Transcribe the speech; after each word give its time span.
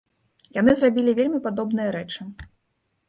Яны 0.59 0.71
зрабілі 0.79 1.13
вельмі 1.19 1.39
падобныя 1.45 1.93
рэчы. 1.97 2.21